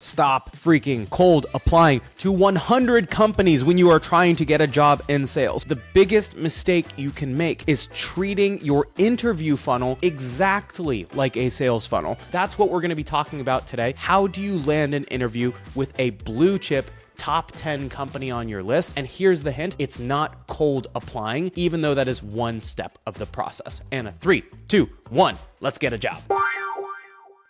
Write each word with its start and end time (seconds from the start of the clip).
Stop 0.00 0.54
freaking 0.54 1.08
cold 1.08 1.46
applying 1.54 2.02
to 2.18 2.30
100 2.30 3.10
companies 3.10 3.64
when 3.64 3.78
you 3.78 3.88
are 3.88 3.98
trying 3.98 4.36
to 4.36 4.44
get 4.44 4.60
a 4.60 4.66
job 4.66 5.02
in 5.08 5.26
sales. 5.26 5.64
The 5.64 5.80
biggest 5.94 6.36
mistake 6.36 6.86
you 6.96 7.10
can 7.10 7.34
make 7.36 7.64
is 7.66 7.86
treating 7.88 8.62
your 8.62 8.88
interview 8.98 9.56
funnel 9.56 9.98
exactly 10.02 11.06
like 11.14 11.38
a 11.38 11.48
sales 11.48 11.86
funnel. 11.86 12.18
That's 12.30 12.58
what 12.58 12.68
we're 12.68 12.82
going 12.82 12.90
to 12.90 12.94
be 12.94 13.04
talking 13.04 13.40
about 13.40 13.66
today. 13.66 13.94
How 13.96 14.26
do 14.26 14.42
you 14.42 14.58
land 14.60 14.92
an 14.92 15.04
interview 15.04 15.52
with 15.74 15.92
a 15.98 16.10
blue 16.10 16.58
chip 16.58 16.90
top 17.16 17.50
10 17.52 17.88
company 17.88 18.30
on 18.30 18.46
your 18.46 18.62
list. 18.62 18.92
And 18.98 19.06
here's 19.06 19.42
the 19.42 19.50
hint 19.50 19.74
it's 19.78 19.98
not 19.98 20.46
cold 20.46 20.88
applying, 20.94 21.50
even 21.54 21.80
though 21.80 21.94
that 21.94 22.08
is 22.08 22.22
one 22.22 22.60
step 22.60 22.98
of 23.06 23.18
the 23.18 23.24
process. 23.24 23.80
And 23.90 24.08
a 24.08 24.12
three, 24.12 24.44
two, 24.68 24.90
one, 25.08 25.36
let's 25.60 25.78
get 25.78 25.94
a 25.94 25.98
job. 25.98 26.22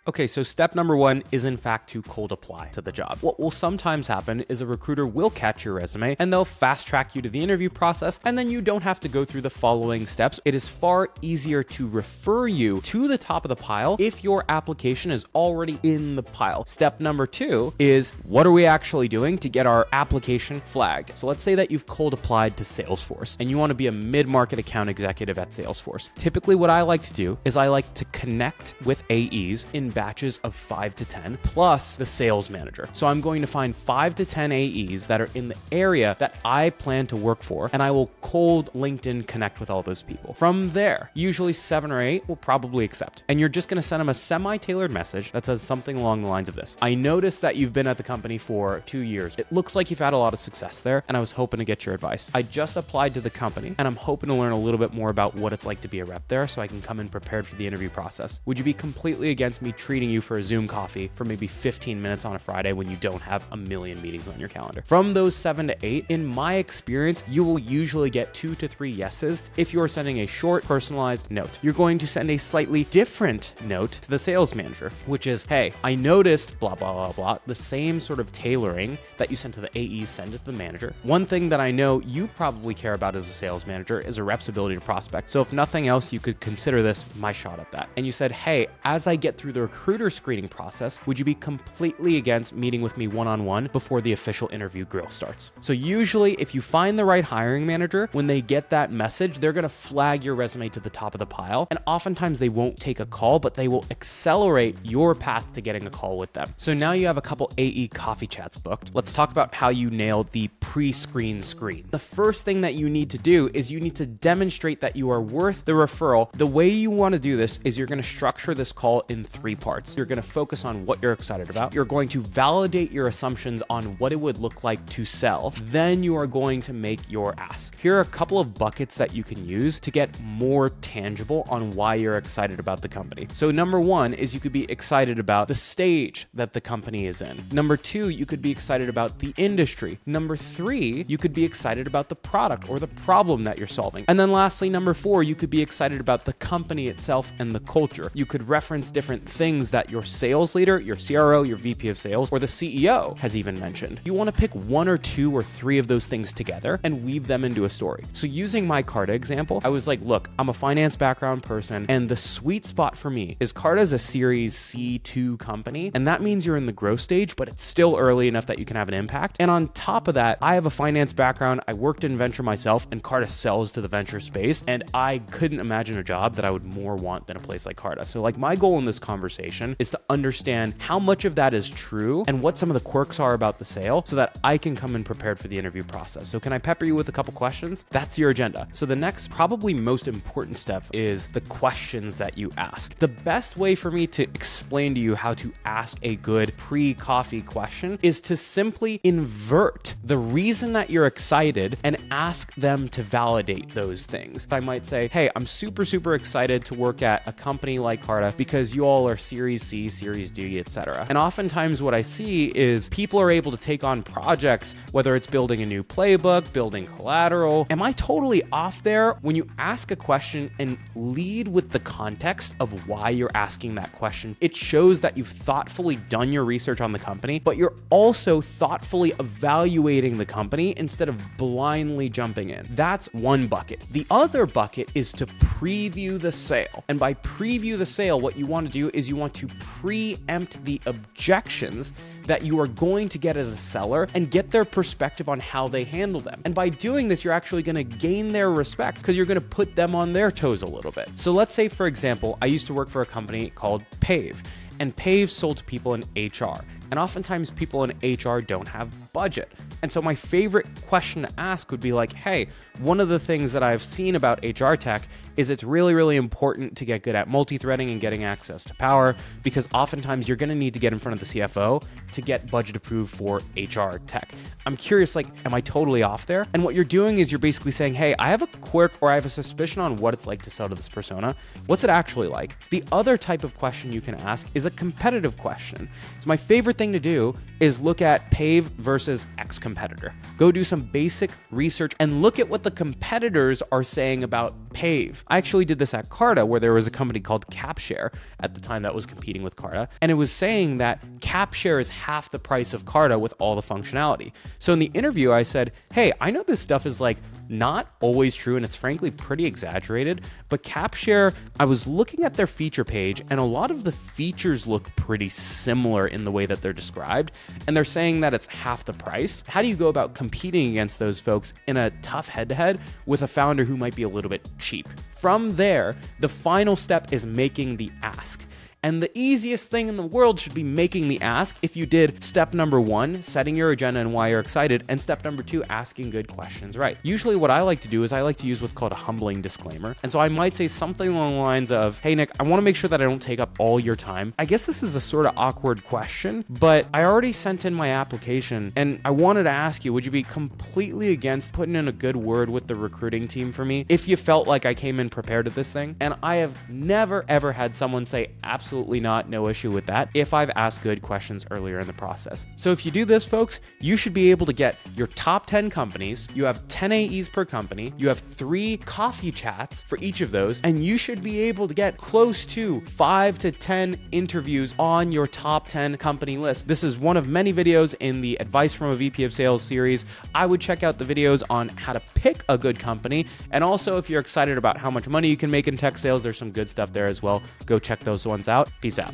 Okay, 0.07 0.25
so 0.25 0.41
step 0.41 0.73
number 0.73 0.95
one 0.95 1.21
is 1.33 1.43
in 1.43 1.57
fact 1.57 1.89
to 1.89 2.01
cold 2.01 2.31
apply 2.31 2.69
to 2.69 2.79
the 2.79 2.93
job. 2.93 3.17
What 3.19 3.41
will 3.41 3.51
sometimes 3.51 4.07
happen 4.07 4.39
is 4.47 4.61
a 4.61 4.65
recruiter 4.65 5.05
will 5.05 5.29
catch 5.29 5.65
your 5.65 5.73
resume 5.73 6.15
and 6.17 6.31
they'll 6.31 6.45
fast 6.45 6.87
track 6.87 7.13
you 7.13 7.21
to 7.23 7.29
the 7.29 7.41
interview 7.41 7.69
process, 7.69 8.17
and 8.23 8.37
then 8.37 8.49
you 8.49 8.61
don't 8.61 8.83
have 8.83 9.01
to 9.01 9.09
go 9.09 9.25
through 9.25 9.41
the 9.41 9.49
following 9.49 10.07
steps. 10.07 10.39
It 10.45 10.55
is 10.55 10.65
far 10.65 11.09
easier 11.21 11.61
to 11.61 11.89
refer 11.89 12.47
you 12.47 12.79
to 12.83 13.09
the 13.09 13.17
top 13.17 13.43
of 13.43 13.49
the 13.49 13.57
pile 13.57 13.97
if 13.99 14.23
your 14.23 14.45
application 14.47 15.11
is 15.11 15.25
already 15.35 15.77
in 15.83 16.15
the 16.15 16.23
pile. 16.23 16.65
Step 16.67 17.01
number 17.01 17.27
two 17.27 17.73
is 17.77 18.11
what 18.23 18.47
are 18.47 18.53
we 18.53 18.65
actually 18.65 19.09
doing 19.09 19.37
to 19.39 19.49
get 19.49 19.67
our 19.67 19.89
application 19.91 20.61
flagged? 20.61 21.17
So 21.17 21.27
let's 21.27 21.43
say 21.43 21.55
that 21.55 21.69
you've 21.69 21.85
cold 21.85 22.13
applied 22.13 22.55
to 22.55 22.63
Salesforce 22.63 23.35
and 23.41 23.49
you 23.49 23.57
want 23.57 23.71
to 23.71 23.75
be 23.75 23.87
a 23.87 23.91
mid 23.91 24.25
market 24.25 24.57
account 24.57 24.89
executive 24.89 25.37
at 25.37 25.49
Salesforce. 25.49 26.07
Typically, 26.15 26.55
what 26.55 26.69
I 26.69 26.81
like 26.83 27.03
to 27.03 27.13
do 27.13 27.37
is 27.43 27.57
I 27.57 27.67
like 27.67 27.93
to 27.95 28.05
connect 28.05 28.73
with 28.85 29.03
AEs 29.09 29.65
in 29.73 29.89
batches 29.97 30.39
of 30.43 30.53
five 30.53 30.95
to 30.95 31.03
10, 31.03 31.39
plus 31.41 31.95
the 31.95 32.05
sales 32.05 32.51
manager. 32.51 32.87
So 32.93 33.07
I'm 33.07 33.19
going 33.19 33.41
to 33.41 33.47
find 33.47 33.75
five 33.75 34.13
to 34.13 34.25
10 34.25 34.51
AEs 34.51 35.07
that 35.07 35.19
are 35.19 35.29
in 35.33 35.47
the 35.47 35.55
area 35.71 36.15
that 36.19 36.35
I 36.45 36.69
plan 36.69 37.07
to 37.07 37.15
work 37.15 37.41
for, 37.41 37.71
and 37.73 37.81
I 37.81 37.89
will 37.89 38.11
cold 38.21 38.71
LinkedIn 38.73 39.25
connect 39.25 39.59
with 39.59 39.71
all 39.71 39.81
those 39.81 40.03
people. 40.03 40.35
From 40.35 40.69
there, 40.69 41.09
usually 41.15 41.51
seven 41.51 41.91
or 41.91 41.99
eight 41.99 42.29
will 42.29 42.35
probably 42.35 42.85
accept. 42.85 43.23
And 43.27 43.39
you're 43.39 43.49
just 43.49 43.69
going 43.69 43.81
to 43.81 43.87
send 43.87 43.99
them 43.99 44.09
a 44.09 44.13
semi 44.13 44.57
tailored 44.57 44.91
message 44.91 45.31
that 45.31 45.45
says 45.45 45.63
something 45.63 45.97
along 45.97 46.21
the 46.21 46.27
lines 46.27 46.47
of 46.47 46.53
this 46.53 46.77
I 46.79 46.93
noticed 46.93 47.41
that 47.41 47.55
you've 47.55 47.73
been 47.73 47.87
at 47.87 47.97
the 47.97 48.03
company 48.03 48.37
for 48.37 48.83
two 48.85 48.99
years. 48.99 49.33
It 49.39 49.51
looks 49.51 49.75
like 49.75 49.89
you've 49.89 49.97
had 49.97 50.13
a 50.13 50.17
lot 50.17 50.31
of 50.31 50.39
success 50.39 50.81
there, 50.81 51.03
and 51.07 51.17
I 51.17 51.19
was 51.19 51.31
hoping 51.31 51.57
to 51.57 51.65
get 51.65 51.87
your 51.87 51.95
advice. 51.95 52.29
I 52.35 52.43
just 52.43 52.77
applied 52.77 53.15
to 53.15 53.21
the 53.21 53.31
company, 53.31 53.73
and 53.79 53.87
I'm 53.87 53.95
hoping 53.95 54.29
to 54.29 54.35
learn 54.35 54.51
a 54.51 54.59
little 54.59 54.77
bit 54.77 54.93
more 54.93 55.09
about 55.09 55.33
what 55.33 55.53
it's 55.53 55.65
like 55.65 55.81
to 55.81 55.87
be 55.87 56.01
a 56.01 56.05
rep 56.05 56.27
there 56.27 56.45
so 56.45 56.61
I 56.61 56.67
can 56.67 56.83
come 56.83 56.99
in 56.99 57.09
prepared 57.09 57.47
for 57.47 57.55
the 57.55 57.65
interview 57.65 57.89
process. 57.89 58.41
Would 58.45 58.59
you 58.59 58.63
be 58.63 58.73
completely 58.73 59.31
against 59.31 59.63
me 59.63 59.71
treating 59.87 60.09
you 60.09 60.19
for 60.19 60.37
a 60.37 60.43
Zoom 60.43 60.67
coffee 60.67 61.09
for 61.15 61.23
maybe 61.23 61.47
15 61.47 62.01
minutes 62.01 62.25
on 62.25 62.35
a 62.35 62.39
Friday 62.39 62.73
when 62.73 62.91
you 62.91 62.97
don't 62.97 63.21
have 63.21 63.45
a 63.53 63.55
million 63.55 64.01
meetings 64.01 64.27
on 64.27 64.37
your 64.37 64.49
calendar. 64.49 64.83
From 64.85 65.13
those 65.13 65.33
seven 65.33 65.65
to 65.67 65.77
eight, 65.81 66.05
in 66.09 66.25
my 66.25 66.55
experience, 66.55 67.23
you 67.29 67.41
will 67.41 67.57
usually 67.57 68.09
get 68.09 68.33
two 68.33 68.53
to 68.55 68.67
three 68.67 68.91
yeses 68.91 69.43
if 69.55 69.71
you're 69.71 69.87
sending 69.87 70.19
a 70.19 70.27
short, 70.27 70.65
personalized 70.65 71.31
note. 71.31 71.57
You're 71.61 71.71
going 71.71 71.97
to 71.99 72.05
send 72.05 72.29
a 72.29 72.35
slightly 72.35 72.83
different 72.85 73.53
note 73.63 73.93
to 73.93 74.09
the 74.09 74.19
sales 74.19 74.53
manager, 74.53 74.91
which 75.05 75.25
is, 75.25 75.45
hey, 75.45 75.71
I 75.85 75.95
noticed 75.95 76.59
blah, 76.59 76.75
blah, 76.75 76.91
blah, 76.91 77.13
blah, 77.13 77.37
the 77.45 77.55
same 77.55 78.01
sort 78.01 78.19
of 78.19 78.29
tailoring 78.33 78.97
that 79.15 79.31
you 79.31 79.37
sent 79.37 79.53
to 79.53 79.61
the 79.61 79.69
AE, 79.73 80.03
send 80.03 80.33
it 80.33 80.39
to 80.39 80.45
the 80.47 80.51
manager. 80.51 80.93
One 81.03 81.25
thing 81.25 81.47
that 81.47 81.61
I 81.61 81.71
know 81.71 82.01
you 82.01 82.27
probably 82.27 82.73
care 82.73 82.93
about 82.93 83.15
as 83.15 83.29
a 83.29 83.33
sales 83.33 83.65
manager 83.65 84.01
is 84.01 84.17
a 84.17 84.23
rep's 84.23 84.49
ability 84.49 84.75
to 84.75 84.81
prospect. 84.81 85.29
So 85.29 85.39
if 85.39 85.53
nothing 85.53 85.87
else, 85.87 86.11
you 86.11 86.19
could 86.19 86.41
consider 86.41 86.83
this 86.83 87.05
my 87.15 87.31
shot 87.31 87.61
at 87.61 87.71
that. 87.71 87.87
And 87.95 88.05
you 88.05 88.11
said, 88.11 88.33
hey, 88.33 88.67
as 88.83 89.07
I 89.07 89.15
get 89.15 89.37
through 89.37 89.53
the 89.53 89.61
recruiter 89.77 90.09
screening 90.09 90.47
process, 90.47 90.99
would 91.05 91.19
you 91.19 91.23
be 91.23 91.35
completely 91.35 92.17
against 92.17 92.53
meeting 92.53 92.81
with 92.81 92.97
me 92.97 93.07
one 93.07 93.27
on 93.27 93.45
one 93.45 93.69
before 93.71 94.01
the 94.01 94.11
official 94.11 94.49
interview 94.51 94.83
grill 94.85 95.07
starts? 95.09 95.51
So, 95.61 95.71
usually, 95.71 96.33
if 96.33 96.55
you 96.55 96.61
find 96.61 96.97
the 96.97 97.05
right 97.05 97.23
hiring 97.23 97.65
manager, 97.65 98.09
when 98.11 98.25
they 98.25 98.41
get 98.41 98.71
that 98.71 98.91
message, 98.91 99.37
they're 99.37 99.53
gonna 99.53 99.69
flag 99.69 100.23
your 100.23 100.33
resume 100.33 100.67
to 100.69 100.79
the 100.79 100.89
top 100.89 101.13
of 101.13 101.19
the 101.19 101.27
pile. 101.27 101.67
And 101.69 101.79
oftentimes, 101.85 102.39
they 102.39 102.49
won't 102.49 102.77
take 102.77 102.99
a 102.99 103.05
call, 103.05 103.37
but 103.37 103.53
they 103.53 103.67
will 103.67 103.85
accelerate 103.91 104.77
your 104.83 105.13
path 105.13 105.51
to 105.53 105.61
getting 105.61 105.85
a 105.85 105.91
call 105.91 106.17
with 106.17 106.33
them. 106.33 106.47
So, 106.57 106.73
now 106.73 106.93
you 106.93 107.05
have 107.05 107.17
a 107.17 107.21
couple 107.21 107.51
AE 107.59 107.89
coffee 107.89 108.27
chats 108.27 108.57
booked. 108.57 108.89
Let's 108.95 109.13
talk 109.13 109.29
about 109.29 109.53
how 109.53 109.69
you 109.69 109.91
nailed 109.91 110.31
the 110.31 110.47
pre 110.59 110.91
screen 110.91 111.43
screen. 111.43 111.85
The 111.91 111.99
first 111.99 112.45
thing 112.45 112.61
that 112.61 112.73
you 112.73 112.89
need 112.89 113.11
to 113.11 113.19
do 113.19 113.49
is 113.53 113.71
you 113.71 113.79
need 113.79 113.95
to 113.97 114.07
demonstrate 114.07 114.81
that 114.81 114.95
you 114.95 115.11
are 115.11 115.21
worth 115.21 115.65
the 115.65 115.73
referral. 115.73 116.31
The 116.31 116.47
way 116.47 116.67
you 116.67 116.89
wanna 116.89 117.19
do 117.19 117.37
this 117.37 117.59
is 117.63 117.77
you're 117.77 117.87
gonna 117.87 118.01
structure 118.01 118.55
this 118.55 118.71
call 118.71 119.03
in 119.07 119.23
three 119.23 119.55
parts. 119.59 119.95
You're 119.95 120.05
gonna 120.05 120.21
focus 120.21 120.65
on 120.65 120.85
what 120.85 121.01
you're 121.01 121.13
excited 121.13 121.49
about. 121.49 121.73
You're 121.73 121.85
going 121.85 122.09
to 122.09 122.21
validate 122.21 122.91
your 122.91 123.07
assumptions 123.07 123.63
on 123.69 123.83
what 123.97 124.11
it 124.11 124.19
would 124.19 124.37
look 124.37 124.63
like 124.63 124.85
to 124.89 125.05
sell. 125.05 125.53
Then 125.65 126.03
you 126.03 126.15
are 126.15 126.27
going 126.27 126.61
to 126.63 126.73
make 126.73 126.99
your 127.09 127.33
ask. 127.37 127.75
Here 127.79 127.97
are 127.97 128.01
a 128.01 128.05
couple 128.05 128.39
of 128.39 128.53
buckets 128.53 128.95
that 128.95 129.13
you 129.13 129.23
can 129.23 129.45
use 129.45 129.79
to 129.79 129.91
get 129.91 130.19
more 130.21 130.69
tangible 130.81 131.45
on 131.49 131.71
why 131.71 131.95
you're 131.95 132.17
excited 132.17 132.59
about 132.59 132.81
the 132.81 132.87
company. 132.87 133.27
So, 133.33 133.51
number 133.51 133.79
one 133.79 134.13
is 134.13 134.33
you 134.33 134.39
could 134.39 134.51
be 134.51 134.69
excited 134.71 135.19
about 135.19 135.47
the 135.47 135.55
stage 135.55 136.27
that 136.33 136.53
the 136.53 136.61
company 136.61 137.05
is 137.05 137.21
in. 137.21 137.43
Number 137.51 137.77
two, 137.77 138.09
you 138.09 138.25
could 138.25 138.41
be 138.41 138.51
excited 138.51 138.89
about 138.89 139.19
the 139.19 139.33
industry. 139.37 139.99
Number 140.05 140.35
three, 140.35 141.05
you 141.07 141.17
could 141.17 141.33
be 141.33 141.43
excited 141.43 141.87
about 141.87 142.09
the 142.09 142.15
product 142.15 142.69
or 142.69 142.79
the 142.79 142.87
problem 142.87 143.43
that 143.45 143.57
you're 143.57 143.67
solving. 143.67 144.05
And 144.07 144.19
then 144.19 144.31
lastly, 144.31 144.69
number 144.69 144.93
four, 144.93 145.23
you 145.23 145.35
could 145.35 145.49
be 145.49 145.61
excited 145.61 145.99
about 145.99 146.25
the 146.25 146.33
company 146.33 146.87
itself 146.87 147.31
and 147.39 147.51
the 147.51 147.59
culture. 147.61 148.11
You 148.13 148.25
could 148.25 148.47
reference 148.47 148.91
different 148.91 149.27
things 149.27 149.46
that 149.55 149.89
your 149.89 150.03
sales 150.03 150.55
leader, 150.55 150.77
your 150.77 150.97
CRO, 150.97 151.43
your 151.43 151.55
VP 151.55 151.87
of 151.87 151.97
sales, 151.97 152.29
or 152.31 152.39
the 152.39 152.47
CEO 152.47 153.17
has 153.17 153.37
even 153.37 153.57
mentioned. 153.59 154.01
You 154.03 154.13
want 154.13 154.27
to 154.27 154.37
pick 154.37 154.53
one 154.53 154.89
or 154.89 154.97
two 154.97 155.33
or 155.33 155.41
three 155.41 155.77
of 155.77 155.87
those 155.87 156.05
things 156.05 156.33
together 156.33 156.81
and 156.83 157.05
weave 157.05 157.27
them 157.27 157.45
into 157.45 157.63
a 157.63 157.69
story. 157.69 158.03
So, 158.11 158.27
using 158.27 158.67
my 158.67 158.81
Carta 158.81 159.13
example, 159.13 159.61
I 159.63 159.69
was 159.69 159.87
like, 159.87 160.01
look, 160.01 160.29
I'm 160.37 160.49
a 160.49 160.53
finance 160.53 160.97
background 160.97 161.43
person, 161.43 161.85
and 161.87 162.09
the 162.09 162.17
sweet 162.17 162.65
spot 162.65 162.97
for 162.97 163.09
me 163.09 163.37
is 163.39 163.53
Carta's 163.53 163.93
a 163.93 163.99
Series 163.99 164.53
C2 164.53 165.39
company, 165.39 165.91
and 165.93 166.07
that 166.07 166.21
means 166.21 166.45
you're 166.45 166.57
in 166.57 166.65
the 166.65 166.73
growth 166.73 166.99
stage, 166.99 167.37
but 167.37 167.47
it's 167.47 167.63
still 167.63 167.95
early 167.97 168.27
enough 168.27 168.47
that 168.47 168.59
you 168.59 168.65
can 168.65 168.75
have 168.75 168.89
an 168.89 168.93
impact. 168.93 169.37
And 169.39 169.49
on 169.49 169.69
top 169.69 170.09
of 170.09 170.15
that, 170.15 170.37
I 170.41 170.55
have 170.55 170.65
a 170.65 170.69
finance 170.69 171.13
background, 171.13 171.61
I 171.69 171.73
worked 171.73 172.03
in 172.03 172.17
venture 172.17 172.43
myself, 172.43 172.85
and 172.91 173.01
Carta 173.01 173.29
sells 173.29 173.71
to 173.71 173.81
the 173.81 173.87
venture 173.87 174.19
space, 174.19 174.63
and 174.67 174.83
I 174.93 175.19
couldn't 175.31 175.61
imagine 175.61 175.97
a 175.97 176.03
job 176.03 176.35
that 176.35 176.43
I 176.43 176.51
would 176.51 176.65
more 176.65 176.95
want 176.95 177.27
than 177.27 177.37
a 177.37 177.39
place 177.39 177.65
like 177.65 177.77
Carta. 177.77 178.03
So, 178.03 178.21
like, 178.21 178.37
my 178.37 178.55
goal 178.55 178.77
in 178.77 178.85
this 178.85 178.99
conversation 178.99 179.36
is 179.79 179.89
to 179.91 179.99
understand 180.09 180.73
how 180.79 180.99
much 180.99 181.25
of 181.25 181.35
that 181.35 181.53
is 181.53 181.69
true 181.69 182.23
and 182.27 182.41
what 182.41 182.57
some 182.57 182.69
of 182.69 182.73
the 182.73 182.79
quirks 182.79 183.19
are 183.19 183.33
about 183.33 183.59
the 183.59 183.65
sale 183.65 184.03
so 184.05 184.15
that 184.15 184.37
I 184.43 184.57
can 184.57 184.75
come 184.75 184.95
in 184.95 185.03
prepared 185.03 185.39
for 185.39 185.47
the 185.47 185.57
interview 185.57 185.83
process. 185.83 186.27
So, 186.27 186.39
can 186.39 186.53
I 186.53 186.57
pepper 186.57 186.85
you 186.85 186.95
with 186.95 187.09
a 187.09 187.11
couple 187.11 187.33
questions? 187.33 187.85
That's 187.89 188.17
your 188.17 188.29
agenda. 188.29 188.67
So, 188.71 188.85
the 188.85 188.95
next, 188.95 189.29
probably 189.29 189.73
most 189.73 190.07
important 190.07 190.57
step 190.57 190.83
is 190.93 191.27
the 191.29 191.41
questions 191.41 192.17
that 192.17 192.37
you 192.37 192.51
ask. 192.57 192.97
The 192.99 193.07
best 193.07 193.57
way 193.57 193.75
for 193.75 193.91
me 193.91 194.07
to 194.07 194.23
explain 194.23 194.95
to 194.95 194.99
you 194.99 195.15
how 195.15 195.33
to 195.35 195.53
ask 195.65 195.97
a 196.03 196.15
good 196.17 196.55
pre 196.57 196.93
coffee 196.93 197.41
question 197.41 197.99
is 198.01 198.21
to 198.21 198.35
simply 198.35 198.99
invert 199.03 199.95
the 200.03 200.17
reason 200.17 200.73
that 200.73 200.89
you're 200.89 201.07
excited 201.07 201.77
and 201.83 201.97
ask 202.11 202.53
them 202.55 202.89
to 202.89 203.03
validate 203.03 203.69
those 203.73 204.05
things. 204.05 204.47
I 204.51 204.59
might 204.59 204.85
say, 204.85 205.09
Hey, 205.11 205.29
I'm 205.35 205.45
super, 205.45 205.85
super 205.85 206.15
excited 206.15 206.65
to 206.65 206.73
work 206.73 207.01
at 207.01 207.27
a 207.27 207.33
company 207.33 207.79
like 207.79 208.01
Carta 208.01 208.33
because 208.37 208.75
you 208.75 208.83
all 208.83 209.09
are 209.09 209.17
Series 209.27 209.61
C, 209.61 209.89
Series 209.89 210.31
D, 210.31 210.57
etc. 210.57 211.05
And 211.09 211.17
oftentimes, 211.17 211.83
what 211.83 211.93
I 211.93 212.01
see 212.01 212.45
is 212.57 212.87
people 212.89 213.19
are 213.19 213.29
able 213.29 213.51
to 213.51 213.57
take 213.57 213.83
on 213.83 214.03
projects, 214.03 214.73
whether 214.93 215.15
it's 215.15 215.27
building 215.27 215.61
a 215.61 215.65
new 215.65 215.83
playbook, 215.83 216.51
building 216.53 216.87
collateral. 216.87 217.67
Am 217.69 217.81
I 217.81 217.91
totally 217.91 218.41
off 218.53 218.81
there? 218.83 219.17
When 219.21 219.35
you 219.35 219.45
ask 219.57 219.91
a 219.91 219.97
question 219.97 220.49
and 220.59 220.77
lead 220.95 221.49
with 221.49 221.71
the 221.71 221.79
context 221.79 222.53
of 222.61 222.87
why 222.87 223.09
you're 223.09 223.31
asking 223.35 223.75
that 223.75 223.91
question, 223.91 224.37
it 224.39 224.55
shows 224.55 225.01
that 225.01 225.17
you've 225.17 225.27
thoughtfully 225.27 225.97
done 226.07 226.31
your 226.31 226.45
research 226.45 226.79
on 226.79 226.93
the 226.93 226.99
company, 226.99 227.39
but 227.39 227.57
you're 227.57 227.73
also 227.89 228.39
thoughtfully 228.39 229.13
evaluating 229.19 230.17
the 230.17 230.25
company 230.25 230.73
instead 230.77 231.09
of 231.09 231.21
blindly 231.35 232.07
jumping 232.07 232.51
in. 232.51 232.65
That's 232.71 233.07
one 233.13 233.47
bucket. 233.47 233.81
The 233.91 234.07
other 234.09 234.45
bucket 234.45 234.89
is 234.95 235.11
to 235.13 235.25
preview 235.25 236.17
the 236.17 236.31
sale. 236.31 236.85
And 236.87 236.97
by 236.97 237.13
preview 237.15 237.77
the 237.77 237.85
sale, 237.85 238.21
what 238.21 238.37
you 238.37 238.45
want 238.45 238.67
to 238.67 238.71
do 238.71 238.89
is 238.93 239.09
you 239.09 239.16
want 239.17 239.33
to 239.35 239.47
preempt 239.59 240.63
the 240.65 240.79
objections 240.85 241.93
that 242.25 242.43
you 242.43 242.59
are 242.59 242.67
going 242.67 243.09
to 243.09 243.17
get 243.17 243.37
as 243.37 243.53
a 243.53 243.57
seller 243.57 244.07
and 244.13 244.29
get 244.29 244.51
their 244.51 244.65
perspective 244.65 245.29
on 245.29 245.39
how 245.39 245.67
they 245.67 245.83
handle 245.83 246.21
them. 246.21 246.41
And 246.45 246.53
by 246.53 246.69
doing 246.69 247.07
this, 247.07 247.23
you're 247.23 247.33
actually 247.33 247.63
going 247.63 247.75
to 247.75 247.83
gain 247.83 248.31
their 248.31 248.51
respect 248.51 248.99
because 248.99 249.17
you're 249.17 249.25
going 249.25 249.35
to 249.35 249.41
put 249.41 249.75
them 249.75 249.95
on 249.95 250.11
their 250.11 250.31
toes 250.31 250.61
a 250.61 250.65
little 250.65 250.91
bit. 250.91 251.09
So 251.15 251.31
let's 251.31 251.53
say, 251.53 251.67
for 251.67 251.87
example, 251.87 252.37
I 252.41 252.45
used 252.47 252.67
to 252.67 252.73
work 252.73 252.89
for 252.89 253.01
a 253.01 253.05
company 253.05 253.49
called 253.51 253.83
Pave, 253.99 254.43
and 254.79 254.95
Pave 254.95 255.31
sold 255.31 255.57
to 255.57 255.63
people 255.63 255.95
in 255.95 256.03
HR. 256.15 256.63
And 256.89 256.99
oftentimes, 256.99 257.49
people 257.49 257.83
in 257.83 257.91
HR 258.01 258.39
don't 258.39 258.67
have 258.67 258.89
budget. 259.11 259.51
And 259.81 259.91
so, 259.91 260.01
my 260.01 260.15
favorite 260.15 260.67
question 260.87 261.23
to 261.23 261.29
ask 261.37 261.69
would 261.71 261.81
be 261.81 261.91
like, 261.91 262.13
hey, 262.13 262.47
one 262.79 262.99
of 262.99 263.09
the 263.09 263.19
things 263.19 263.51
that 263.51 263.61
I've 263.61 263.83
seen 263.83 264.15
about 264.15 264.45
HR 264.45 264.75
tech 264.75 265.07
is 265.37 265.49
it's 265.49 265.63
really, 265.63 265.93
really 265.93 266.17
important 266.17 266.75
to 266.77 266.85
get 266.85 267.03
good 267.03 267.15
at 267.15 267.27
multi 267.29 267.57
threading 267.57 267.91
and 267.91 268.01
getting 268.01 268.23
access 268.23 268.65
to 268.65 268.73
power 268.75 269.15
because 269.43 269.67
oftentimes 269.73 270.27
you're 270.27 270.37
going 270.37 270.49
to 270.49 270.55
need 270.55 270.73
to 270.73 270.79
get 270.79 270.91
in 270.91 270.99
front 270.99 271.21
of 271.21 271.27
the 271.27 271.39
CFO 271.39 271.83
to 272.11 272.21
get 272.21 272.49
budget 272.51 272.75
approved 272.75 273.15
for 273.15 273.41
HR 273.55 273.97
tech. 274.07 274.33
I'm 274.65 274.75
curious, 274.75 275.15
like, 275.15 275.27
am 275.45 275.53
I 275.53 275.61
totally 275.61 276.03
off 276.03 276.25
there? 276.25 276.45
And 276.53 276.63
what 276.63 276.75
you're 276.75 276.83
doing 276.83 277.19
is 277.19 277.31
you're 277.31 277.39
basically 277.39 277.71
saying, 277.71 277.93
hey, 277.93 278.15
I 278.19 278.29
have 278.29 278.41
a 278.41 278.47
quirk 278.47 278.97
or 278.99 279.09
I 279.11 279.15
have 279.15 279.25
a 279.25 279.29
suspicion 279.29 279.81
on 279.81 279.95
what 279.97 280.13
it's 280.13 280.27
like 280.27 280.41
to 280.43 280.49
sell 280.49 280.67
to 280.67 280.75
this 280.75 280.89
persona. 280.89 281.35
What's 281.67 281.83
it 281.83 281.89
actually 281.89 282.27
like? 282.27 282.57
The 282.69 282.83
other 282.91 283.17
type 283.17 283.43
of 283.43 283.55
question 283.55 283.91
you 283.91 284.01
can 284.01 284.15
ask 284.15 284.53
is 284.55 284.65
a 284.65 284.71
competitive 284.71 285.37
question. 285.37 285.89
So, 286.19 286.27
my 286.27 286.37
favorite 286.37 286.77
thing 286.77 286.91
to 286.93 286.99
do 286.99 287.33
is 287.59 287.79
look 287.79 288.01
at 288.01 288.29
Pave 288.31 288.65
versus 288.77 289.25
X 289.37 289.59
competitor. 289.59 290.13
Go 290.37 290.51
do 290.51 290.63
some 290.63 290.81
basic 290.81 291.31
research 291.51 291.93
and 291.99 292.21
look 292.21 292.39
at 292.39 292.47
what 292.47 292.63
the 292.63 292.71
competitors 292.71 293.61
are 293.71 293.83
saying 293.83 294.23
about 294.23 294.66
Pave. 294.77 295.23
I 295.27 295.39
actually 295.39 295.65
did 295.65 295.79
this 295.79 295.95
at 295.95 296.09
Carta, 296.09 296.45
where 296.45 296.59
there 296.59 296.71
was 296.71 296.85
a 296.85 296.91
company 296.91 297.19
called 297.19 297.47
CapShare 297.47 298.13
at 298.39 298.53
the 298.53 298.61
time 298.61 298.83
that 298.83 298.93
was 298.93 299.07
competing 299.07 299.41
with 299.41 299.55
Carta, 299.55 299.89
and 300.03 300.11
it 300.11 300.13
was 300.13 300.31
saying 300.31 300.77
that 300.77 301.03
CapShare 301.17 301.81
is 301.81 301.89
half 301.89 302.29
the 302.29 302.37
price 302.37 302.75
of 302.75 302.85
Carta 302.85 303.17
with 303.17 303.33
all 303.39 303.55
the 303.55 303.63
functionality. 303.63 304.33
So 304.59 304.73
in 304.73 304.77
the 304.77 304.91
interview, 304.93 305.31
I 305.31 305.41
said, 305.41 305.71
Hey, 305.91 306.13
I 306.21 306.29
know 306.29 306.43
this 306.43 306.59
stuff 306.59 306.85
is 306.85 307.01
like 307.01 307.17
not 307.49 307.87
always 308.01 308.35
true 308.35 308.55
and 308.55 308.65
it's 308.65 308.75
frankly 308.75 309.09
pretty 309.09 309.45
exaggerated, 309.45 310.27
but 310.49 310.63
CapShare, 310.63 311.33
I 311.59 311.65
was 311.65 311.87
looking 311.87 312.23
at 312.23 312.33
their 312.33 312.45
feature 312.45 312.83
page 312.83 313.21
and 313.29 313.39
a 313.39 313.43
lot 313.43 313.71
of 313.71 313.83
the 313.83 313.91
features 313.91 314.67
look 314.67 314.95
pretty 314.95 315.29
similar 315.29 316.07
in 316.07 316.23
the 316.23 316.31
way 316.31 316.45
that 316.45 316.61
they're 316.61 316.73
described, 316.73 317.31
and 317.65 317.75
they're 317.75 317.83
saying 317.83 318.21
that 318.21 318.33
it's 318.33 318.47
half 318.47 318.85
the 318.85 318.93
price. 318.93 319.43
How 319.47 319.61
do 319.61 319.67
you 319.67 319.75
go 319.75 319.87
about 319.87 320.13
competing 320.13 320.69
against 320.69 320.99
those 320.99 321.19
folks 321.19 321.53
in 321.65 321.77
a 321.77 321.89
tough 322.01 322.27
head 322.27 322.49
to 322.49 322.55
head 322.55 322.79
with 323.05 323.21
a 323.21 323.27
founder 323.27 323.63
who 323.63 323.75
might 323.75 323.95
be 323.95 324.03
a 324.03 324.09
little 324.09 324.29
bit 324.29 324.47
cheap? 324.67 324.87
From 325.09 325.51
there, 325.51 325.95
the 326.19 326.29
final 326.29 326.75
step 326.75 327.13
is 327.13 327.25
making 327.25 327.77
the 327.77 327.89
ask. 328.03 328.45
And 328.83 329.01
the 329.01 329.11
easiest 329.17 329.69
thing 329.69 329.87
in 329.87 329.97
the 329.97 330.03
world 330.03 330.39
should 330.39 330.53
be 330.53 330.63
making 330.63 331.07
the 331.07 331.19
ask 331.21 331.57
if 331.61 331.75
you 331.75 331.85
did 331.85 332.23
step 332.23 332.53
number 332.53 332.79
one, 332.79 333.21
setting 333.21 333.55
your 333.55 333.71
agenda 333.71 333.99
and 333.99 334.13
why 334.13 334.29
you're 334.29 334.39
excited, 334.39 334.83
and 334.87 335.01
step 335.01 335.23
number 335.23 335.43
two, 335.43 335.63
asking 335.65 336.09
good 336.11 336.27
questions 336.27 336.77
right. 336.77 336.97
Usually, 337.03 337.35
what 337.35 337.51
I 337.51 337.61
like 337.61 337.81
to 337.81 337.87
do 337.87 338.03
is 338.03 338.13
I 338.13 338.21
like 338.21 338.37
to 338.37 338.47
use 338.47 338.61
what's 338.61 338.73
called 338.73 338.91
a 338.91 338.95
humbling 338.95 339.41
disclaimer. 339.41 339.95
And 340.03 340.11
so 340.11 340.19
I 340.19 340.29
might 340.29 340.55
say 340.55 340.67
something 340.67 341.09
along 341.09 341.31
the 341.31 341.39
lines 341.39 341.71
of, 341.71 341.97
Hey, 341.99 342.15
Nick, 342.15 342.31
I 342.39 342.43
want 342.43 342.59
to 342.59 342.61
make 342.61 342.75
sure 342.75 342.89
that 342.89 343.01
I 343.01 343.03
don't 343.03 343.21
take 343.21 343.39
up 343.39 343.55
all 343.59 343.79
your 343.79 343.95
time. 343.95 344.33
I 344.37 344.45
guess 344.45 344.65
this 344.65 344.83
is 344.83 344.95
a 344.95 345.01
sort 345.01 345.25
of 345.25 345.33
awkward 345.35 345.83
question, 345.83 346.45
but 346.47 346.87
I 346.93 347.03
already 347.03 347.33
sent 347.33 347.65
in 347.65 347.73
my 347.73 347.89
application 347.89 348.71
and 348.75 349.01
I 349.03 349.11
wanted 349.11 349.43
to 349.43 349.49
ask 349.49 349.83
you, 349.83 349.93
would 349.93 350.05
you 350.05 350.11
be 350.11 350.23
completely 350.23 351.11
against 351.11 351.51
putting 351.51 351.75
in 351.75 351.87
a 351.87 351.91
good 351.91 352.15
word 352.15 352.49
with 352.49 352.67
the 352.67 352.75
recruiting 352.75 353.27
team 353.27 353.51
for 353.51 353.65
me 353.65 353.85
if 353.89 354.07
you 354.07 354.15
felt 354.17 354.47
like 354.47 354.65
I 354.65 354.73
came 354.73 354.99
in 354.99 355.09
prepared 355.09 355.47
at 355.47 355.55
this 355.55 355.73
thing? 355.73 355.95
And 355.99 356.15
I 356.21 356.35
have 356.37 356.55
never, 356.69 357.25
ever 357.27 357.51
had 357.51 357.75
someone 357.75 358.05
say, 358.05 358.29
absolutely 358.43 358.66
absolutely 358.67 358.99
not, 358.99 359.29
no 359.29 359.47
issue 359.47 359.71
with 359.71 359.85
that 359.85 360.09
if 360.13 360.33
I've 360.33 360.49
asked 360.57 360.81
good 360.81 361.01
questions 361.01 361.45
earlier 361.51 361.79
in 361.79 361.87
the 361.87 361.93
process. 361.93 362.45
So 362.57 362.73
if 362.73 362.85
you 362.85 362.91
do 362.91 363.05
this, 363.05 363.23
folks, 363.23 363.61
you 363.79 363.95
should 363.95 364.13
be 364.13 364.29
able 364.29 364.45
to 364.45 364.51
get 364.51 364.77
your 364.97 365.07
top 365.07 365.45
10 365.45 365.69
companies. 365.69 366.27
You 366.35 366.43
have 366.43 366.67
10 366.67 366.91
AEs 366.91 367.29
per 367.29 367.45
company. 367.45 367.93
You 367.97 368.09
have 368.09 368.19
three 368.19 368.75
coffee 368.75 369.31
chats 369.31 369.83
for 369.83 369.97
each 369.99 370.19
of 370.19 370.31
those, 370.31 370.59
and 370.65 370.83
you 370.83 370.97
should 370.97 371.23
be 371.23 371.39
able 371.43 371.65
to 371.69 371.73
get 371.73 371.95
close 371.95 372.45
to 372.47 372.81
five 372.81 373.39
to 373.39 373.53
10 373.53 373.97
interviews 374.11 374.75
on 374.77 375.13
your 375.13 375.27
top 375.27 375.69
10 375.69 375.95
company 375.95 376.35
list. 376.37 376.67
This 376.67 376.83
is 376.83 376.97
one 376.97 377.15
of 377.15 377.29
many 377.29 377.53
videos 377.53 377.95
in 378.01 378.19
the 378.19 378.35
Advice 378.41 378.73
from 378.73 378.87
a 378.87 378.97
VP 378.97 379.23
of 379.23 379.31
Sales 379.31 379.61
series. 379.61 380.05
I 380.35 380.45
would 380.45 380.59
check 380.59 380.83
out 380.83 380.97
the 380.97 381.05
videos 381.05 381.41
on 381.49 381.69
how 381.69 381.93
to 381.93 382.01
pick 382.15 382.43
a 382.49 382.57
good 382.57 382.79
company. 382.79 383.27
And 383.51 383.63
also, 383.63 383.97
if 383.97 384.09
you're 384.09 384.19
excited 384.19 384.57
about 384.57 384.75
how 384.75 384.91
much 384.91 385.07
money 385.07 385.29
you 385.29 385.37
can 385.37 385.49
make 385.49 385.69
in 385.69 385.77
tech 385.77 385.97
sales, 385.97 386.21
there's 386.21 386.37
some 386.37 386.51
good 386.51 386.67
stuff 386.67 386.91
there 386.91 387.05
as 387.05 387.23
well. 387.23 387.41
Go 387.65 387.79
check 387.79 388.01
those 388.01 388.27
ones 388.27 388.49
out 388.49 388.56
out. 388.57 388.69
Peace 388.81 388.99
out. 388.99 389.13